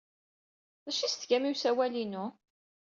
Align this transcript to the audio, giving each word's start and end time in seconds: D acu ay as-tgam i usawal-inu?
D 0.83 0.85
acu 0.89 1.01
ay 1.01 1.07
as-tgam 1.07 1.43
i 1.45 1.51
usawal-inu? 1.53 2.25